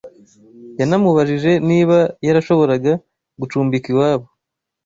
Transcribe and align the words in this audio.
Yanamubajije 0.79 1.51
niba 1.69 1.97
yarashoboraga 2.27 2.91
gucumbika 3.39 3.87
iwabo. 3.93 4.27